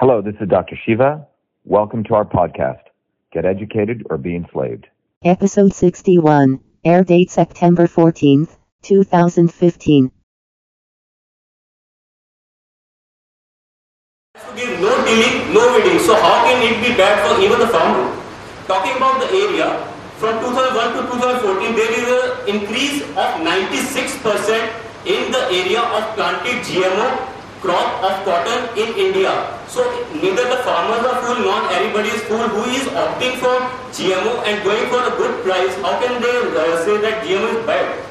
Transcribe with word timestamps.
Hello, 0.00 0.22
this 0.22 0.36
is 0.40 0.48
Dr. 0.48 0.78
Shiva. 0.86 1.26
Welcome 1.64 2.04
to 2.04 2.14
our 2.14 2.24
podcast, 2.24 2.86
Get 3.32 3.44
Educated 3.44 4.06
or 4.08 4.16
Be 4.16 4.36
Enslaved. 4.36 4.86
Episode 5.24 5.74
61, 5.74 6.60
air 6.84 7.02
date 7.02 7.32
September 7.32 7.88
14th, 7.88 8.58
2015. 8.82 10.12
give 14.54 14.80
no 14.80 14.94
tilling, 15.02 15.52
no 15.52 15.66
weeding. 15.74 15.98
So 15.98 16.14
how 16.14 16.46
can 16.46 16.62
it 16.62 16.78
be 16.78 16.94
bad 16.94 17.18
for 17.26 17.42
even 17.42 17.58
the 17.58 17.66
farmer? 17.66 18.06
Talking 18.68 18.96
about 18.98 19.18
the 19.18 19.26
area, 19.34 19.82
from 20.22 20.38
2001 20.38 20.94
to 20.94 21.02
2014, 21.10 21.74
there 21.74 21.90
is 21.98 22.06
an 22.06 22.54
increase 22.54 23.02
of 23.02 23.42
96% 23.42 24.62
in 25.06 25.32
the 25.32 25.42
area 25.50 25.82
of 25.82 26.14
planted 26.14 26.62
GMO 26.62 27.37
crop 27.60 28.02
of 28.02 28.24
cotton 28.24 28.78
in 28.78 28.88
India. 28.94 29.32
So 29.68 29.84
neither 30.14 30.44
the 30.48 30.60
farmers 30.66 31.04
are 31.04 31.18
fool 31.22 31.38
nor 31.44 31.60
anybody 31.70 32.08
is 32.08 32.22
fool 32.24 32.46
who 32.48 32.64
is 32.70 32.86
opting 33.04 33.36
for 33.42 33.54
GMO 33.92 34.42
and 34.46 34.62
going 34.64 34.86
for 34.88 35.02
a 35.02 35.12
good 35.16 35.44
price. 35.44 35.74
How 35.82 35.98
can 36.00 36.22
they 36.22 36.36
uh, 36.54 36.84
say 36.84 36.98
that 37.02 37.24
GMO 37.24 37.58
is 37.58 37.66
bad? 37.66 38.04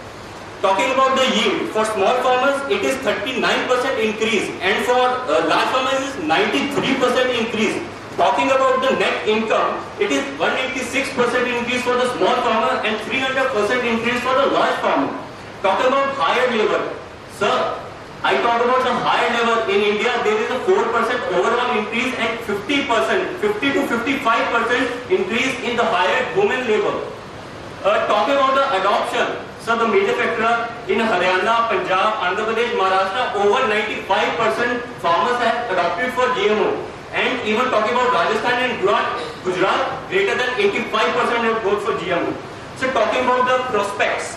Talking 0.62 0.90
about 0.92 1.14
the 1.16 1.26
yield, 1.38 1.70
for 1.70 1.86
small 1.86 2.18
farmers 2.26 2.58
it 2.72 2.82
is 2.82 2.96
39% 3.06 4.02
increase 4.02 4.50
and 4.60 4.86
for 4.86 4.98
uh, 4.98 5.46
large 5.48 5.70
farmers 5.70 6.02
it 6.02 6.08
is 6.10 6.16
93% 6.26 7.46
increase. 7.46 7.78
Talking 8.18 8.50
about 8.50 8.82
the 8.82 8.98
net 8.98 9.28
income, 9.30 9.78
it 10.00 10.12
is 10.12 10.24
186% 10.42 11.14
increase 11.60 11.84
for 11.84 11.94
the 11.94 12.10
small 12.18 12.34
farmer 12.42 12.82
and 12.82 12.98
300% 13.06 13.94
increase 13.94 14.20
for 14.22 14.34
the 14.34 14.48
large 14.48 14.74
farmer. 14.82 15.14
Talking 15.62 15.88
about 15.94 16.16
higher 16.18 16.50
labor, 16.50 16.98
sir, 17.38 17.87
I 18.28 18.36
talk 18.44 18.60
about 18.60 18.84
the 18.84 18.92
higher 19.08 19.32
level 19.40 19.72
in 19.72 19.80
India, 19.96 20.12
there 20.28 20.36
is 20.36 20.52
a 20.52 20.60
4% 20.68 21.32
overall 21.32 21.72
increase 21.80 22.12
and 22.20 22.36
50%, 22.44 23.40
50 23.40 23.72
to 23.72 23.82
55% 23.88 25.12
increase 25.16 25.56
in 25.64 25.78
the 25.78 25.86
higher 25.88 26.28
women 26.36 26.68
labor. 26.68 27.08
Uh, 27.88 28.04
talking 28.12 28.36
about 28.36 28.52
the 28.60 28.66
adoption, 28.84 29.32
so 29.64 29.80
the 29.80 29.88
major 29.88 30.12
factor 30.20 30.68
in 30.92 31.00
Haryana, 31.00 31.72
Punjab, 31.72 32.20
Andhra 32.28 32.52
Pradesh, 32.52 32.76
Maharashtra, 32.76 33.24
over 33.48 33.64
95% 33.72 34.84
farmers 35.00 35.40
have 35.40 35.72
adopted 35.72 36.12
for 36.12 36.28
GMO. 36.36 36.84
And 37.16 37.48
even 37.48 37.72
talking 37.72 37.96
about 37.96 38.12
Rajasthan 38.12 38.60
and 38.60 38.82
Gujarat, 38.82 39.24
Gujarat 39.46 40.10
greater 40.10 40.36
than 40.36 40.52
85% 40.68 41.48
have 41.48 41.64
gone 41.64 41.80
for 41.80 41.96
GMO. 42.04 42.36
So 42.76 42.92
talking 42.92 43.24
about 43.24 43.48
the 43.48 43.58
prospects, 43.72 44.36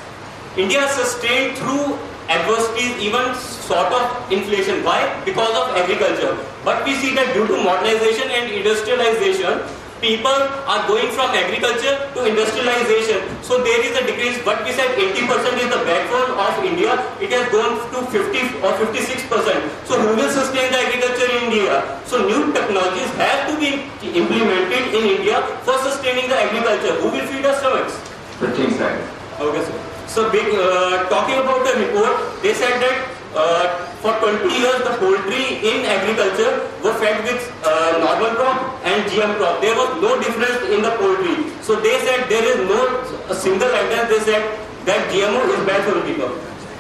India 0.57 0.87
sustained 0.95 1.59
through 1.59 1.99
adversities, 2.31 2.95
even 3.03 3.35
sort 3.35 3.91
of 3.91 4.07
inflation. 4.31 4.85
Why? 4.87 5.03
Because 5.27 5.51
of 5.51 5.75
agriculture. 5.77 6.39
But 6.65 6.85
we 6.87 6.95
see 6.95 7.15
that 7.19 7.35
due 7.35 7.47
to 7.47 7.57
modernization 7.59 8.31
and 8.31 8.55
industrialization, 8.55 9.67
people 10.01 10.39
are 10.65 10.83
going 10.89 11.11
from 11.13 11.35
agriculture 11.35 11.99
to 12.15 12.25
industrialization. 12.25 13.21
So 13.43 13.61
there 13.67 13.83
is 13.83 13.93
a 13.99 14.07
decrease. 14.07 14.39
What 14.47 14.65
we 14.65 14.73
said 14.73 14.95
80% 14.97 15.59
is 15.59 15.69
the 15.75 15.83
backbone 15.85 16.39
of 16.39 16.65
India. 16.65 16.95
It 17.21 17.35
has 17.35 17.51
gone 17.53 17.83
to 17.93 17.99
50 18.09 18.63
or 18.63 18.73
56%. 18.79 19.91
So 19.91 20.01
who 20.01 20.17
will 20.17 20.31
sustain 20.31 20.71
the 20.73 20.81
agriculture 20.87 21.29
in 21.35 21.53
India? 21.53 21.83
So 22.07 22.25
new 22.25 22.53
technologies 22.55 23.11
have 23.19 23.51
to 23.51 23.55
be 23.59 23.85
implemented 24.07 24.95
in 24.95 25.19
India 25.19 25.43
for 25.67 25.77
sustaining 25.83 26.31
the 26.31 26.39
agriculture. 26.39 26.95
Who 27.03 27.11
will 27.11 27.27
feed 27.27 27.45
our 27.45 27.59
stomachs? 27.59 27.99
The 28.41 28.49
side. 28.79 29.05
Okay, 29.37 29.65
sir. 29.67 29.90
So, 30.11 30.27
big, 30.31 30.43
uh, 30.59 31.09
talking 31.09 31.39
about 31.39 31.63
the 31.63 31.87
report, 31.87 32.43
they 32.43 32.53
said 32.53 32.83
that 32.83 33.15
uh, 33.31 33.87
for 34.03 34.11
20 34.19 34.43
years 34.51 34.83
the 34.83 34.99
poultry 34.99 35.63
in 35.63 35.87
agriculture 35.87 36.67
were 36.83 36.95
fed 36.99 37.23
with 37.23 37.39
uh, 37.63 37.95
normal 38.03 38.35
crop 38.35 38.59
and 38.83 39.07
GM 39.07 39.37
crop. 39.39 39.61
There 39.63 39.77
was 39.77 40.03
no 40.03 40.19
difference 40.19 40.67
in 40.75 40.83
the 40.83 40.91
poultry. 40.99 41.55
So 41.63 41.79
they 41.79 41.95
said 42.03 42.29
there 42.29 42.43
is 42.43 42.59
no 42.67 43.07
a 43.31 43.35
single 43.39 43.71
evidence. 43.71 44.11
They 44.11 44.19
said 44.33 44.59
that 44.87 45.07
GMO 45.15 45.47
is 45.47 45.63
bad 45.65 45.87
for 45.87 45.95
the 45.95 46.03
people. 46.03 46.31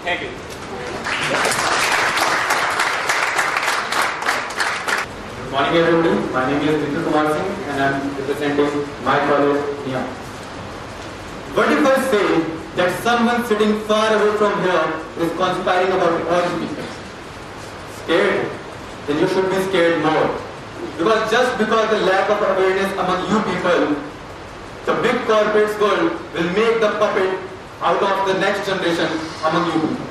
Thank 0.02 0.22
you. 0.26 0.30
Good 5.38 5.52
morning 5.54 5.76
everybody. 5.78 6.32
My 6.34 6.50
name 6.50 6.66
is 6.66 6.82
Nikhil 6.82 7.04
Kumar 7.04 7.30
Singh 7.30 7.52
and 7.70 7.78
I 7.78 7.86
am 7.94 8.16
representing 8.18 8.70
my 9.04 9.18
college, 9.30 9.86
NIA. 9.86 10.02
What 11.54 11.70
if 11.70 11.86
I 11.86 11.96
say 12.10 12.49
that 12.76 13.02
someone 13.02 13.44
sitting 13.46 13.80
far 13.90 14.14
away 14.14 14.36
from 14.36 14.54
here 14.62 14.86
is 15.18 15.30
conspiring 15.36 15.92
about 15.92 16.22
all 16.30 16.46
people? 16.58 16.84
Scared? 18.04 18.50
Then 19.06 19.18
you 19.18 19.28
should 19.28 19.50
be 19.50 19.58
scared 19.68 20.02
more. 20.02 20.38
Because 20.96 21.30
just 21.30 21.58
because 21.58 21.90
the 21.90 22.00
lack 22.06 22.30
of 22.30 22.38
awareness 22.38 22.92
among 22.94 23.26
you 23.30 23.38
people, 23.50 23.96
the 24.86 24.94
big 25.02 25.16
corporates 25.26 25.78
world 25.80 26.12
will 26.34 26.50
make 26.54 26.80
the 26.80 26.90
puppet 27.00 27.38
out 27.82 28.02
of 28.02 28.28
the 28.28 28.38
next 28.38 28.66
generation 28.66 29.08
among 29.44 29.66
you 29.66 29.80
people. 29.88 30.06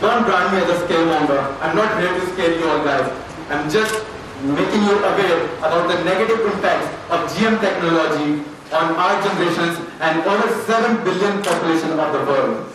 Don't 0.00 0.24
brand 0.24 0.52
me 0.52 0.58
as 0.62 0.68
a 0.68 0.86
scaremonger. 0.86 1.40
I'm 1.62 1.76
not 1.76 2.00
here 2.00 2.12
to 2.12 2.32
scare 2.32 2.58
you 2.58 2.66
all 2.68 2.82
guys. 2.84 3.06
I'm 3.50 3.70
just 3.70 3.94
making 4.42 4.82
you 4.82 4.98
aware 4.98 5.46
about 5.58 5.86
the 5.86 6.02
negative 6.02 6.40
impacts 6.40 6.88
of 7.12 7.30
GM 7.30 7.60
technology 7.60 8.42
on 8.72 8.96
our 8.96 9.22
generations 9.22 9.78
and 10.00 10.22
over 10.24 10.48
7 10.64 11.04
billion 11.04 11.42
population 11.42 11.90
of 12.00 12.12
the 12.12 12.24
world. 12.24 12.72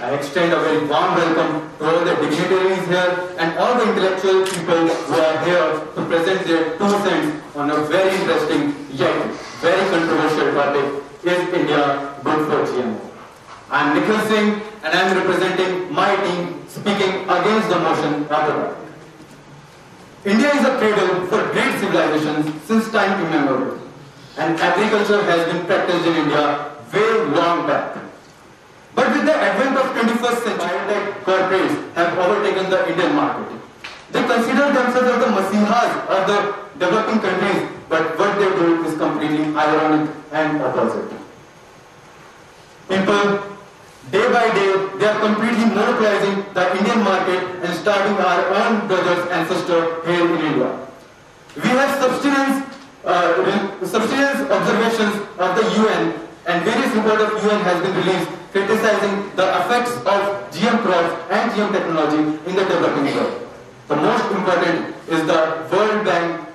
I 0.00 0.14
extend 0.14 0.52
a 0.52 0.58
very 0.58 0.80
warm 0.90 1.14
welcome 1.14 1.70
to 1.78 1.84
all 1.84 2.04
the 2.04 2.14
dignitaries 2.16 2.86
here 2.88 3.10
and 3.38 3.56
all 3.56 3.78
the 3.78 3.86
intellectual 3.88 4.42
people 4.44 4.88
who 4.88 5.14
are 5.14 5.44
here 5.44 5.68
to 5.94 6.00
present 6.10 6.44
their 6.46 6.76
two 6.76 6.90
cents 7.06 7.56
on 7.56 7.70
a 7.70 7.76
very 7.86 8.10
interesting 8.18 8.74
yet 8.90 9.14
very 9.62 9.88
controversial 9.90 10.54
topic, 10.54 11.04
is 11.22 11.54
India 11.54 12.18
good 12.24 12.40
for 12.50 12.66
GMO? 12.66 12.98
I'm 13.70 13.94
Nikhil 13.94 14.18
Singh 14.26 14.60
and 14.82 14.90
I'm 14.90 15.16
representing 15.16 15.92
my 15.92 16.16
team 16.16 16.66
speaking 16.66 17.22
against 17.30 17.68
the 17.68 17.78
motion 17.78 18.26
otherwise. 18.28 18.76
India 20.24 20.50
is 20.52 20.64
a 20.66 20.78
cradle 20.78 21.26
for 21.26 21.46
great 21.52 21.78
civilizations 21.78 22.62
since 22.64 22.90
time 22.90 23.24
immemorial 23.24 23.81
and 24.38 24.58
agriculture 24.58 25.22
has 25.24 25.52
been 25.52 25.66
practiced 25.66 26.06
in 26.06 26.14
India 26.16 26.72
way 26.92 27.10
long 27.36 27.66
back. 27.66 27.98
But 28.94 29.12
with 29.12 29.24
the 29.24 29.34
advent 29.34 29.76
of 29.76 29.86
21st 29.96 30.38
century, 30.44 30.58
biotech 30.60 31.24
corporates 31.24 31.94
have 31.94 32.18
overtaken 32.18 32.70
the 32.70 32.88
Indian 32.88 33.14
market. 33.14 33.60
They 34.12 34.22
consider 34.26 34.72
themselves 34.72 35.08
as 35.08 35.18
the 35.24 35.30
masihas 35.32 35.92
of 36.08 36.26
the 36.28 36.38
developing 36.78 37.20
countries, 37.20 37.68
but 37.88 38.18
what 38.18 38.38
they 38.38 38.48
do 38.56 38.84
is 38.84 38.96
completely 38.98 39.44
ironic 39.56 40.10
and 40.32 40.62
opposite. 40.62 41.10
People, 42.88 43.40
day 44.10 44.26
by 44.32 44.52
day, 44.52 44.72
they 44.98 45.06
are 45.06 45.20
completely 45.20 45.64
monopolizing 45.64 46.44
the 46.52 46.76
Indian 46.76 47.00
market 47.02 47.42
and 47.64 47.74
starting 47.74 48.16
our 48.16 48.48
own 48.60 48.86
brothers 48.88 49.28
and 49.30 49.48
sisters 49.48 50.04
here 50.06 50.26
in 50.28 50.52
India. 50.52 50.88
We 51.56 51.68
have 51.68 52.00
substance 52.00 52.71
uh, 53.04 53.84
substantial 53.84 54.52
observations 54.52 55.14
of 55.38 55.50
the 55.56 55.64
UN 55.82 56.14
and 56.46 56.64
various 56.64 56.94
reports 56.94 57.22
of 57.22 57.44
UN 57.44 57.60
has 57.62 57.82
been 57.82 57.96
released 57.96 58.30
criticizing 58.52 59.34
the 59.36 59.46
effects 59.60 59.96
of 60.04 60.20
GM 60.52 60.78
crops 60.82 61.12
and 61.30 61.50
GM 61.52 61.72
technology 61.72 62.22
in 62.48 62.54
the 62.54 62.64
developing 62.64 63.06
world. 63.14 63.48
The 63.88 63.96
most 63.96 64.24
important 64.30 64.94
is 65.08 65.26
the 65.26 65.68
World 65.72 66.04
Bank 66.04 66.48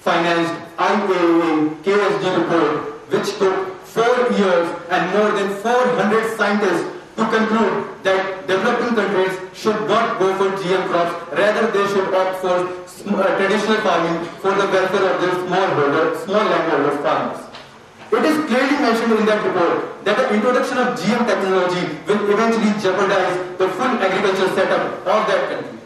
financed 0.00 0.54
IAASTD 0.78 2.24
report 2.38 2.92
which 3.12 3.28
took 3.38 3.76
four 3.84 4.16
years 4.38 4.66
and 4.88 5.12
more 5.12 5.30
than 5.32 5.54
400 5.60 6.36
scientists 6.36 7.01
to 7.16 7.22
conclude 7.28 8.04
that 8.04 8.46
developing 8.46 8.94
countries 8.96 9.34
should 9.52 9.86
not 9.86 10.18
go 10.18 10.34
for 10.38 10.48
GM 10.62 10.88
crops, 10.88 11.14
rather 11.32 11.70
they 11.70 11.86
should 11.92 12.08
opt 12.14 12.40
for 12.40 12.56
uh, 12.56 13.36
traditional 13.36 13.78
farming 13.84 14.24
for 14.40 14.52
the 14.52 14.66
welfare 14.66 15.06
of 15.12 15.20
their 15.20 15.34
smallholder, 15.44 16.16
small 16.24 16.44
landholder 16.44 16.96
farmers. 17.02 17.40
It 18.12 18.24
is 18.24 18.44
clearly 18.46 18.76
mentioned 18.80 19.12
in 19.20 19.26
that 19.26 19.44
report 19.44 20.04
that 20.04 20.16
the 20.16 20.34
introduction 20.34 20.78
of 20.78 20.98
GM 21.00 21.26
technology 21.26 21.84
will 22.06 22.30
eventually 22.32 22.72
jeopardize 22.80 23.36
the 23.56 23.68
full 23.68 23.92
agriculture 24.08 24.48
setup 24.54 25.06
of 25.06 25.20
that 25.28 25.42
country. 25.50 25.78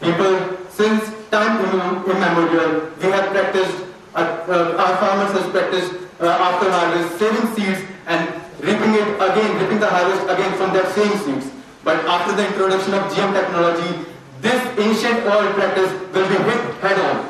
People, 0.00 0.56
since 0.70 1.12
time 1.30 1.64
immemorial, 1.64 2.90
we 3.00 3.08
have 3.12 3.30
practiced, 3.32 3.84
uh, 4.14 4.44
uh, 4.48 4.82
our 4.82 4.96
farmers 4.96 5.32
have 5.32 5.52
practiced 5.52 5.92
uh, 6.20 6.26
after 6.26 6.70
harvest 6.70 7.18
saving 7.18 7.54
seeds 7.54 7.80
and 8.06 8.28
reaping 8.62 8.94
it 8.94 9.08
again, 9.16 9.50
reaping 9.60 9.80
the 9.80 9.86
harvest 9.86 10.24
again 10.24 10.52
from 10.56 10.72
that 10.74 10.88
same 10.94 11.12
seeds. 11.24 11.50
But 11.82 12.04
after 12.04 12.36
the 12.36 12.46
introduction 12.46 12.94
of 12.94 13.10
GM 13.12 13.32
technology, 13.32 14.06
this 14.40 14.60
ancient 14.78 15.24
old 15.26 15.54
practice 15.56 15.90
will 16.12 16.28
be 16.28 16.38
hit 16.48 16.60
head 16.84 16.98
on. 17.00 17.28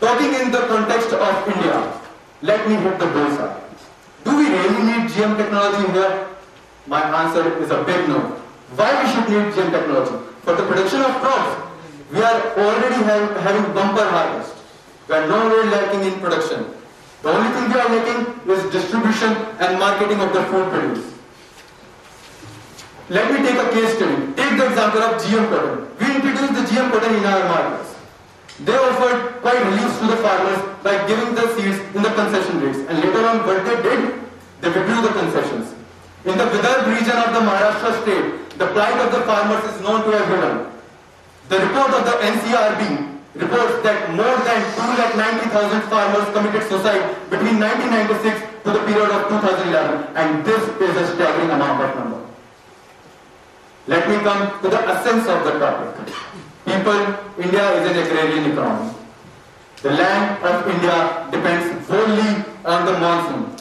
Talking 0.00 0.34
in 0.34 0.50
the 0.50 0.66
context 0.70 1.12
of 1.12 1.48
India, 1.54 1.92
let 2.42 2.68
me 2.68 2.76
hit 2.76 2.98
the 2.98 3.06
bullseye. 3.06 3.58
Do 4.24 4.36
we 4.36 4.46
really 4.46 4.82
need 4.86 5.10
GM 5.10 5.36
technology 5.36 5.92
here? 5.92 6.28
My 6.86 7.02
answer 7.22 7.58
is 7.62 7.70
a 7.70 7.82
big 7.84 8.08
no. 8.08 8.20
Why 8.76 8.90
we 9.02 9.10
should 9.10 9.28
need 9.28 9.52
GM 9.54 9.70
technology? 9.70 10.16
For 10.42 10.54
the 10.54 10.62
production 10.66 11.00
of 11.02 11.12
crops, 11.20 11.68
we 12.12 12.22
are 12.22 12.40
already 12.56 13.02
have, 13.04 13.36
having 13.42 13.74
bumper 13.74 14.08
harvest. 14.08 14.54
We 15.08 15.14
are 15.16 15.26
nowhere 15.26 15.64
lacking 15.66 16.12
in 16.12 16.20
production. 16.20 16.77
The 17.22 17.30
only 17.30 17.50
thing 17.50 17.72
they 17.72 17.80
are 17.80 17.88
lacking 17.88 18.50
is 18.50 18.72
distribution 18.72 19.34
and 19.58 19.78
marketing 19.78 20.20
of 20.20 20.32
their 20.32 20.46
food 20.46 20.70
produced. 20.70 21.14
Let 23.10 23.32
me 23.32 23.38
take 23.46 23.58
a 23.58 23.70
case 23.72 23.96
study. 23.96 24.32
Take 24.36 24.56
the 24.58 24.66
example 24.68 25.02
of 25.02 25.20
GM 25.22 25.48
cotton. 25.50 25.88
We 25.98 26.14
introduced 26.14 26.54
the 26.54 26.64
GM 26.70 26.92
cotton 26.92 27.14
in 27.14 27.24
our 27.24 27.48
markets. 27.48 27.96
They 28.64 28.76
offered 28.76 29.40
quite 29.40 29.64
relief 29.64 29.98
to 29.98 30.06
the 30.06 30.16
farmers 30.18 30.60
by 30.82 31.06
giving 31.08 31.34
the 31.34 31.46
seeds 31.56 31.78
in 31.96 32.02
the 32.02 32.10
concession 32.10 32.60
rates. 32.60 32.78
And 32.86 32.98
later 33.02 33.26
on, 33.26 33.46
what 33.46 33.64
they 33.64 33.82
did, 33.82 34.14
they 34.60 34.68
withdrew 34.68 35.02
the 35.02 35.14
concessions. 35.14 35.74
In 36.24 36.36
the 36.36 36.44
Vidarbh 36.44 36.86
region 36.86 37.16
of 37.16 37.32
the 37.34 37.40
Maharashtra 37.40 38.02
state, 38.02 38.58
the 38.58 38.66
plight 38.68 38.98
of 39.00 39.10
the 39.10 39.22
farmers 39.22 39.64
is 39.72 39.80
known 39.80 40.04
to 40.04 40.12
everyone. 40.12 40.70
The 41.48 41.60
report 41.60 41.90
of 41.94 42.04
the 42.04 42.16
NCRB 42.30 43.07
reports 43.38 43.82
that 43.86 44.10
more 44.18 44.36
than 44.42 44.60
2,90,000 44.74 45.88
farmers 45.88 46.26
committed 46.34 46.62
suicide 46.68 47.14
between 47.30 47.58
1996 47.62 48.64
to 48.64 48.70
the 48.74 48.82
period 48.84 49.10
of 49.10 49.30
2011 49.30 50.16
and 50.16 50.44
this 50.44 50.62
is 50.82 50.92
a 50.96 51.06
staggering 51.14 51.50
amount 51.50 51.82
of 51.82 51.90
number. 51.96 52.20
Let 53.86 54.08
me 54.08 54.16
come 54.26 54.60
to 54.60 54.68
the 54.68 54.80
essence 54.90 55.26
of 55.28 55.44
the 55.44 55.58
topic. 55.58 56.12
People, 56.66 57.00
India 57.38 57.64
is 57.80 57.90
an 57.90 57.96
agrarian 58.04 58.52
economy. 58.52 58.92
The 59.82 59.90
land 59.90 60.44
of 60.44 60.68
India 60.68 61.28
depends 61.30 61.88
wholly 61.88 62.44
on 62.66 62.84
the 62.84 62.98
monsoon. 62.98 63.56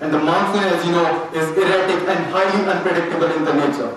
And 0.00 0.14
the 0.14 0.18
monsoon, 0.18 0.64
as 0.64 0.84
you 0.86 0.92
know, 0.92 1.28
is 1.34 1.46
erratic 1.56 2.08
and 2.08 2.24
highly 2.32 2.64
unpredictable 2.66 3.30
in 3.36 3.44
the 3.44 3.52
nature. 3.52 3.96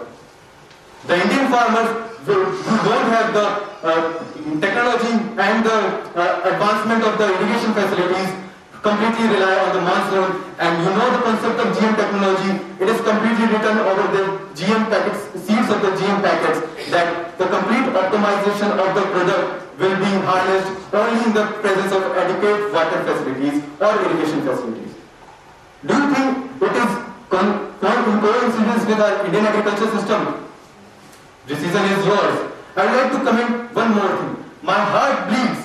The 1.07 1.15
Indian 1.15 1.49
farmers 1.49 2.11
who 2.25 2.35
don't 2.83 3.09
have 3.15 3.33
the 3.33 3.72
technology 3.83 5.11
and 5.35 5.59
the 5.67 5.77
uh, 6.15 6.51
advancement 6.55 7.03
of 7.03 7.17
the 7.19 7.27
irrigation 7.35 7.75
facilities 7.75 8.31
completely 8.79 9.27
rely 9.27 9.55
on 9.59 9.75
the 9.75 9.83
monsoon 9.83 10.29
and 10.59 10.71
you 10.83 10.91
know 10.95 11.07
the 11.11 11.21
concept 11.23 11.59
of 11.59 11.67
GM 11.75 11.95
technology, 11.99 12.51
it 12.79 12.87
is 12.87 12.99
completely 13.03 13.45
written 13.51 13.77
over 13.83 14.07
the 14.15 14.23
GM 14.55 14.87
packets, 14.87 15.27
seeds 15.43 15.67
of 15.67 15.81
the 15.83 15.91
GM 15.99 16.23
packets 16.23 16.63
that 16.91 17.37
the 17.37 17.47
complete 17.47 17.87
optimization 17.91 18.71
of 18.71 18.95
the 18.95 19.03
product 19.11 19.79
will 19.79 19.97
be 19.99 20.11
harnessed 20.23 20.71
only 20.93 21.19
in 21.27 21.33
the 21.33 21.45
presence 21.59 21.91
of 21.91 22.03
adequate 22.15 22.71
water 22.71 23.03
facilities 23.03 23.63
or 23.83 23.91
irrigation 23.99 24.41
facilities. 24.47 24.95
Do 25.83 25.93
you 25.93 26.07
think 26.15 26.61
it 26.61 26.71
is 26.71 26.91
con- 27.29 27.67
in 27.83 28.19
coincidence 28.23 28.85
with 28.85 28.99
our 28.99 29.25
Indian 29.25 29.45
agriculture 29.45 29.91
system 29.91 30.39
Decision 31.45 31.83
is 31.91 32.05
yours. 32.05 32.52
I 32.75 32.85
would 32.85 32.95
like 32.97 33.11
to 33.13 33.19
comment 33.21 33.73
one 33.75 33.91
more 33.93 34.13
thing. 34.17 34.33
My 34.63 34.79
heart 34.93 35.29
bleeds 35.29 35.61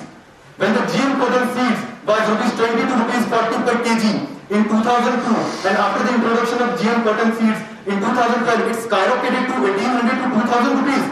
when 0.60 0.75
the 0.75 0.84
GM 0.93 1.16
cotton 1.16 1.46
seeds 1.56 1.81
was 2.05 2.22
rupees 2.28 2.52
20 2.58 2.84
to 2.84 2.94
rupees 3.00 3.25
40 3.32 3.64
per 3.64 3.76
kg 3.84 4.05
in 4.52 4.60
2002 4.64 5.69
and 5.69 5.76
after 5.76 6.02
the 6.05 6.12
introduction 6.19 6.58
of 6.66 6.70
GM 6.81 6.99
cotton 7.08 7.31
seeds 7.38 7.60
in 7.88 7.96
2012 7.96 8.69
it 8.69 8.78
skyrocketed 8.84 9.44
to 9.49 9.55
1800 9.56 10.20
to 10.20 10.26
2000 10.37 10.76
rupees. 10.78 11.05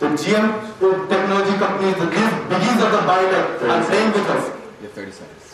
The 0.00 0.08
GM 0.16 0.46
technology 1.08 1.54
companies, 1.58 1.96
the 1.98 2.08
biggies 2.50 2.78
of 2.80 2.90
the 2.94 3.02
biotech 3.10 3.46
are 3.68 3.84
playing 3.84 4.12
with 4.12 4.28
us. 4.30 4.44
You 4.80 4.86
have 4.86 4.94
30 4.94 5.12
seconds. 5.12 5.44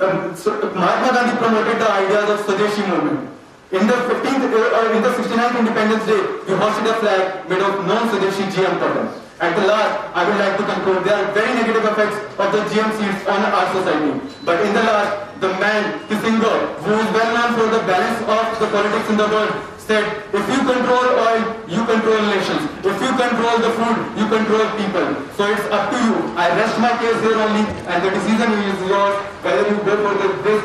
Um, 0.00 0.36
so 0.36 0.50
Mahatma 0.74 1.12
Gandhi 1.12 1.36
promoted 1.36 1.80
the 1.80 1.90
ideas 1.90 2.30
of 2.30 2.38
Swadeshi 2.46 2.88
movement. 2.88 3.30
In 3.74 3.88
the 3.90 3.98
15th, 4.06 4.54
uh, 4.54 4.94
in 4.94 5.02
the 5.02 5.10
69th 5.18 5.58
Independence 5.58 6.06
Day, 6.06 6.22
we 6.46 6.54
hoisted 6.54 6.86
a 6.86 6.94
flag 7.02 7.50
made 7.50 7.58
of 7.58 7.82
non-Swadeshi 7.82 8.46
GM 8.54 8.78
cotton. 8.78 9.10
At 9.42 9.50
the 9.58 9.66
last, 9.66 10.14
I 10.14 10.22
would 10.22 10.38
like 10.38 10.54
to 10.62 10.62
conclude, 10.62 11.02
there 11.02 11.18
are 11.18 11.26
very 11.34 11.58
negative 11.58 11.82
effects 11.82 12.22
of 12.38 12.54
the 12.54 12.62
GM 12.70 12.86
seeds 12.94 13.26
on 13.26 13.42
our 13.42 13.66
society. 13.74 14.14
But 14.46 14.62
in 14.62 14.70
the 14.78 14.84
last, 14.86 15.10
the 15.42 15.50
man, 15.58 16.06
Kissinger, 16.06 16.54
who 16.86 16.92
is 17.02 17.08
well 17.18 17.30
known 17.34 17.50
for 17.58 17.66
the 17.74 17.82
balance 17.82 18.22
of 18.22 18.44
the 18.62 18.68
politics 18.70 19.10
in 19.10 19.16
the 19.18 19.26
world, 19.26 19.50
said, 19.82 20.06
if 20.30 20.44
you 20.54 20.60
control 20.62 21.06
oil, 21.26 21.42
you 21.66 21.82
control 21.82 22.22
nations. 22.30 22.62
If 22.78 22.94
you 23.02 23.10
control 23.10 23.58
the 23.58 23.74
food, 23.74 23.98
you 24.14 24.24
control 24.30 24.70
people. 24.78 25.06
So 25.34 25.50
it's 25.50 25.66
up 25.74 25.90
to 25.90 25.98
you. 25.98 26.14
I 26.38 26.46
rest 26.54 26.78
my 26.78 26.94
case 27.02 27.18
here 27.26 27.42
only, 27.42 27.66
and 27.90 27.98
the 28.06 28.10
decision 28.22 28.54
is 28.54 28.78
yours, 28.86 29.18
whether 29.42 29.66
you 29.66 29.82
go 29.82 29.98
for 29.98 30.14
this 30.46 30.62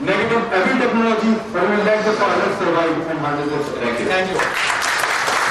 negative 0.00 0.42
every 0.54 0.78
technology, 0.78 1.32
we 1.50 1.60
will 1.60 1.82
let 1.82 2.04
the 2.94 3.04
farmers 3.04 3.14
survive 3.14 3.20
and 3.20 3.20
handle. 3.22 3.64
Thank 3.80 4.00
you. 4.00 4.06
Thank 4.06 4.30
you. 4.30 5.48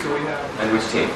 So 0.00 0.14
we 0.14 0.20
have 0.26 0.40
and 0.60 0.72
which 0.72 0.88
team? 0.90 1.08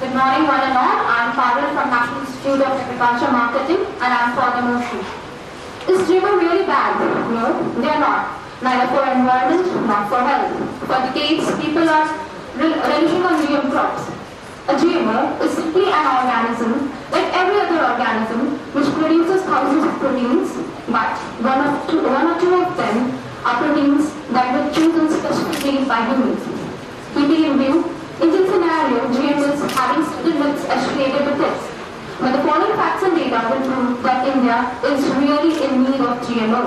Good 0.00 0.14
morning, 0.16 0.44
one 0.48 0.60
and 0.64 0.76
all. 0.76 0.96
I'm 1.06 1.30
Parul 1.36 1.70
from 1.76 1.88
National 1.92 2.20
Institute 2.24 2.60
of 2.66 2.72
Agriculture 2.82 3.30
Marketing, 3.32 3.80
and 4.00 4.10
I'm 4.10 4.30
for 4.34 4.48
the 4.56 4.62
motion. 4.64 5.00
Is 5.88 6.08
GMO 6.08 6.32
really 6.40 6.66
bad? 6.66 6.98
No, 7.30 7.46
they 7.80 7.88
are 7.88 8.00
not. 8.00 8.40
Neither 8.62 8.86
for 8.92 9.02
environment, 9.08 9.86
not 9.86 10.08
for 10.08 10.20
health. 10.20 10.52
For 10.84 10.98
decades, 11.08 11.46
people 11.60 11.88
are 11.88 12.06
rel- 12.56 12.80
relishing 12.90 13.22
on 13.24 13.34
GM 13.46 13.70
crops. 13.70 14.02
A 14.68 14.74
GMO 14.76 15.40
is 15.44 15.52
simply 15.56 15.86
an 15.88 16.04
organism, 16.04 16.92
like 17.12 17.28
every 17.32 17.60
other 17.60 17.80
organism, 17.92 18.49
which 18.72 18.86
produces 18.94 19.42
thousands 19.42 19.82
of 19.82 19.94
proteins, 19.98 20.54
but 20.86 21.18
one, 21.42 21.60
of 21.66 21.74
two, 21.90 22.02
one 22.06 22.26
or 22.30 22.38
two 22.38 22.54
of 22.54 22.76
them 22.76 23.18
are 23.42 23.58
proteins 23.58 24.14
that 24.30 24.54
were 24.54 24.70
chosen 24.70 25.10
specifically 25.10 25.84
by 25.90 26.06
humans. 26.06 26.38
Keeping 27.14 27.50
in 27.50 27.58
view, 27.58 27.90
in 28.22 28.30
this 28.30 28.46
scenario, 28.46 29.10
GM 29.10 29.42
is 29.42 29.58
having 29.74 30.06
certain 30.06 30.38
myths 30.38 30.62
associated 30.70 31.24
with 31.26 31.40
it. 31.40 31.58
But 32.20 32.36
the 32.36 32.42
following 32.46 32.76
facts 32.76 33.02
and 33.02 33.16
data 33.16 33.40
will 33.50 33.64
prove 33.66 34.02
that 34.04 34.28
India 34.28 34.70
is 34.86 35.02
really 35.18 35.56
in 35.66 35.82
need 35.82 36.00
of 36.04 36.20
GMO. 36.22 36.62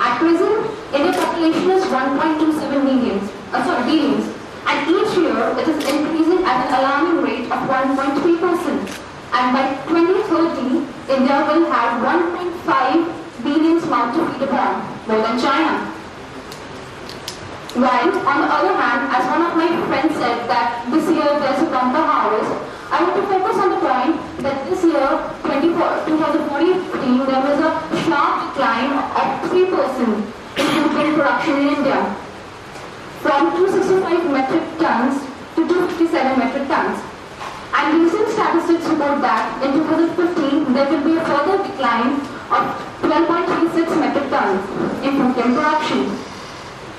At 0.00 0.18
present, 0.22 0.70
India's 0.94 1.16
population 1.20 1.70
is 1.74 1.84
1.27 1.84 2.84
millions, 2.84 3.28
uh, 3.52 3.60
sorry, 3.66 3.84
billions, 3.84 4.24
and 4.64 4.78
each 4.88 5.12
year 5.18 5.52
it 5.58 5.68
is 5.68 5.78
increasing 5.84 6.44
at 6.46 6.64
an 6.64 6.80
alarming 6.80 7.24
rate 7.26 7.46
of 7.50 7.60
1.3%. 7.68 9.04
And 9.34 9.52
by 9.52 9.74
2030, 9.90 10.93
India 11.08 11.44
will 11.44 11.68
have 11.70 12.00
1.5 12.00 13.44
billion 13.44 13.76
mouths 13.90 14.16
to 14.16 14.24
feed 14.32 14.42
upon, 14.48 14.80
more 15.06 15.20
than 15.20 15.38
China. 15.38 15.84
While, 17.76 18.08
on 18.24 18.36
the 18.40 18.48
other 18.48 18.72
hand, 18.72 19.12
as 19.12 19.24
one 19.28 19.42
of 19.44 19.52
my 19.52 19.68
friends 19.88 20.14
said 20.16 20.48
that 20.48 20.88
this 20.88 21.04
year 21.10 21.28
there's 21.42 21.60
a 21.60 21.68
bumper 21.68 22.00
harvest, 22.00 22.48
I 22.88 23.02
want 23.04 23.16
to 23.20 23.24
focus 23.28 23.56
on 23.60 23.68
the 23.74 23.80
point 23.84 24.16
that 24.46 24.64
this 24.64 24.80
year, 24.80 25.08
2014, 25.44 27.18
there 27.28 27.42
was 27.52 27.58
a 27.60 27.70
sharp 28.08 28.54
decline 28.54 28.96
of 28.96 29.26
3% 29.50 29.60
in 30.56 30.82
food 30.88 31.14
production 31.20 31.54
in 31.60 31.68
India, 31.74 32.00
from 33.20 33.52
265 33.60 34.30
metric 34.32 34.64
tons 34.78 35.20
to 35.56 35.68
257 35.68 36.38
metric 36.38 36.64
tons. 36.68 37.13
And 37.74 38.02
recent 38.02 38.28
statistics 38.30 38.86
report 38.86 39.20
that 39.26 39.58
in 39.66 39.72
2015 39.74 40.72
there 40.74 40.86
will 40.90 41.04
be 41.04 41.16
a 41.18 41.24
further 41.26 41.58
decline 41.58 42.22
of 42.54 42.62
12.36 43.02 43.98
metric 43.98 44.30
tons 44.30 44.62
in 45.02 45.18
food 45.18 45.34
production. 45.34 46.14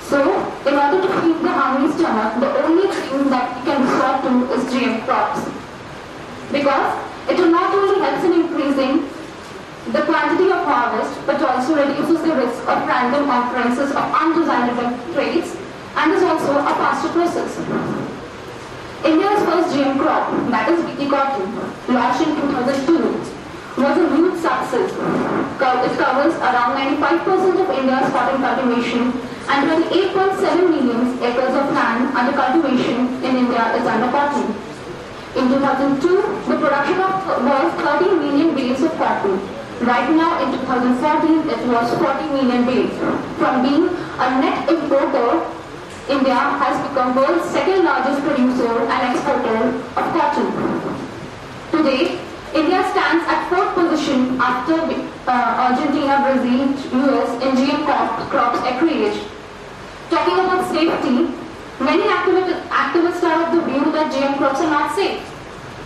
So, 0.04 0.20
in 0.68 0.74
order 0.76 1.00
to 1.00 1.10
feed 1.20 1.40
the 1.42 1.50
hungry 1.50 1.90
stomach, 1.96 2.38
the 2.38 2.50
only 2.62 2.92
thing 2.92 3.30
that 3.30 3.56
we 3.56 3.60
can 3.64 3.82
resort 3.88 4.22
to 4.22 4.32
is 4.52 4.62
GM 4.70 5.04
crops. 5.04 5.48
Because 6.52 6.92
it 7.28 7.40
will 7.40 7.50
not 7.50 7.74
only 7.74 7.98
help 8.04 8.22
in 8.22 8.32
increasing 8.44 9.08
the 9.90 10.02
quantity 10.02 10.52
of 10.52 10.62
harvest, 10.62 11.26
but 11.26 11.42
also 11.42 11.74
reduces 11.74 12.22
the 12.22 12.34
risk 12.36 12.60
of 12.68 12.86
random 12.86 13.30
occurrences 13.30 13.90
of 13.90 14.04
undesirable 14.12 14.92
traits 15.14 15.56
and 15.96 16.12
is 16.12 16.22
also 16.22 16.52
a 16.58 16.74
faster 16.76 17.08
process. 17.08 17.95
India's 19.04 19.42
first 19.44 19.74
GM 19.74 19.98
crop, 19.98 20.30
that 20.50 20.70
is 20.70 20.80
BT 20.86 21.10
cotton, 21.10 21.44
launched 21.92 22.22
in 22.26 22.34
2002, 22.34 23.36
was 23.76 23.98
a 23.98 24.16
huge 24.16 24.40
success. 24.40 24.88
It 24.88 25.98
covers 26.00 26.34
around 26.40 26.80
95% 26.80 27.60
of 27.60 27.68
India's 27.76 28.08
cotton 28.08 28.40
cultivation 28.40 29.12
and 29.48 29.68
28.7 29.68 30.70
million 30.70 31.22
acres 31.22 31.54
of 31.54 31.72
land 31.76 32.16
under 32.16 32.32
cultivation 32.32 33.22
in 33.22 33.36
India 33.36 33.76
is 33.76 33.86
under 33.86 34.10
cotton. 34.10 34.48
In 35.36 35.48
2002, 35.48 36.00
the 36.48 36.56
production 36.56 36.98
of 37.00 37.20
was 37.44 37.68
30 37.84 38.16
million 38.16 38.54
bales 38.54 38.82
of 38.82 38.92
cotton. 38.96 39.36
Right 39.84 40.08
now, 40.16 40.40
in 40.42 40.52
2014, 40.56 41.50
it 41.50 41.68
was 41.68 41.92
40 42.00 42.32
million 42.32 42.64
bales. 42.64 42.96
From 43.36 43.62
being 43.62 43.88
a 43.92 44.40
net 44.40 44.68
importer, 44.70 45.44
India 46.08 46.34
has 46.34 46.76
become 46.88 47.16
world's 47.16 47.50
second 47.50 47.84
largest 47.84 48.22
producer 48.22 48.86
and 48.86 49.00
exporter 49.10 49.58
of 49.98 50.04
cotton. 50.14 50.48
Today, 51.70 52.20
India 52.54 52.80
stands 52.90 53.24
at 53.26 53.48
fourth 53.48 53.74
position 53.74 54.40
after 54.40 54.74
uh, 55.26 55.66
Argentina, 55.66 56.22
Brazil, 56.22 56.70
US 57.02 57.30
in 57.42 57.50
GM 57.58 57.84
crop, 57.84 58.30
crops 58.30 58.60
acreage. 58.66 59.18
Talking 60.08 60.38
about 60.38 60.70
safety, 60.70 61.46
Many 61.78 62.04
activists, 62.04 63.22
are 63.22 63.44
of 63.44 63.52
the 63.52 63.60
view 63.70 63.92
that 63.92 64.10
GM 64.10 64.38
crops 64.38 64.60
are 64.60 64.70
not 64.70 64.96
safe. 64.96 65.20